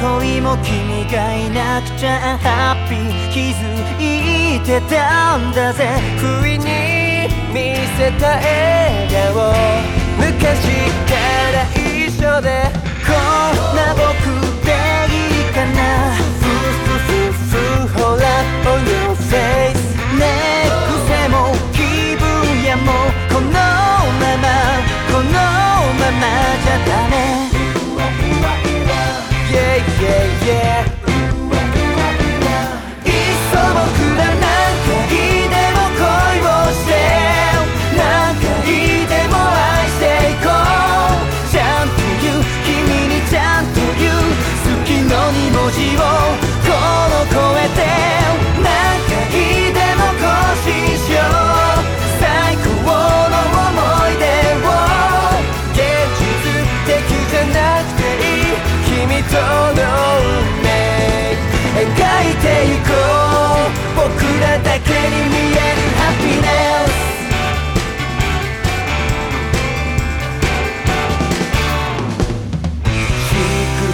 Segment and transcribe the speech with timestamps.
[0.00, 3.66] 恋も君がいなくちゃハッピー気づ
[3.98, 5.88] いてたんだぜ。
[6.18, 9.52] 不意に見せた笑顔。
[10.16, 10.68] 昔
[11.08, 11.14] か
[11.52, 12.77] ら一緒で
[59.20, 60.66] 人の運命
[61.74, 64.06] 描いていこう僕
[64.40, 66.46] らだけに見えるハピネ
[66.86, 66.98] ス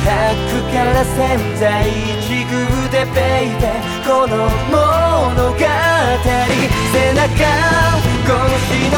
[0.04, 0.08] 四
[0.50, 1.16] 苦から潜
[1.58, 2.52] 在一遇
[2.90, 3.64] でペイで
[4.06, 4.32] この
[4.70, 5.58] 物語
[6.92, 7.24] 背中
[8.24, 8.32] 越
[8.68, 8.93] しの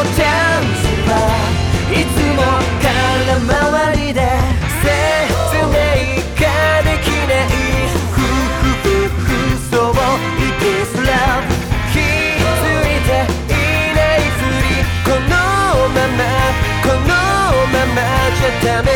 [18.63, 18.91] ため。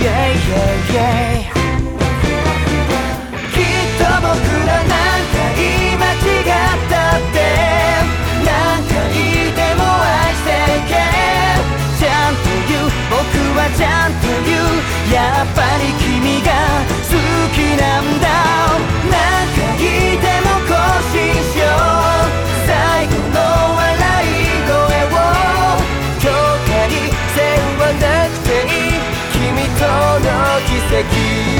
[0.00, 1.58] Yeah, yeah, yeah
[3.52, 3.64] きっ
[3.98, 4.36] と僕
[4.66, 6.50] らなんか今い間違っ
[6.88, 7.36] たって。
[8.44, 10.48] なんかいても愛して
[10.88, 10.90] け。
[11.98, 12.38] ちゃんと
[12.68, 12.86] 言う。
[13.10, 13.16] 僕
[13.58, 14.64] はちゃんと言う。
[15.12, 16.48] やっぱり君が
[17.08, 17.12] 好
[17.54, 18.67] きなんだ。
[30.90, 31.57] seguir.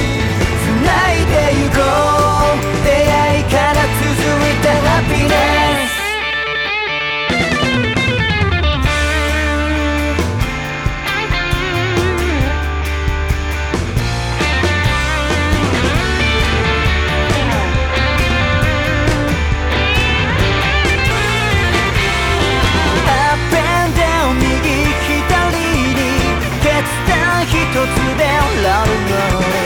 [27.73, 28.25] つで
[28.63, 28.91] ラル
[29.53, 29.58] ゴ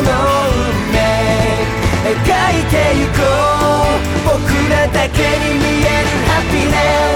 [0.00, 0.06] 運
[0.92, 0.96] 命
[2.04, 4.38] 描いてゆこう僕
[4.70, 6.74] らだけに見えるハピネ
[7.14, 7.15] ス